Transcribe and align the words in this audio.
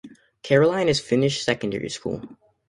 Caroline 0.41 0.89
is 0.89 0.99
finished 0.99 1.43
secondary 1.43 1.87
school. 1.89 2.23